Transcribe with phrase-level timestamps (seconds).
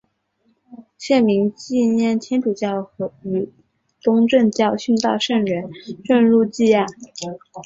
[0.97, 2.89] 县名纪念天主教
[3.23, 3.47] 与
[4.01, 5.69] 东正教殉道圣人
[6.07, 6.87] 圣路济亚。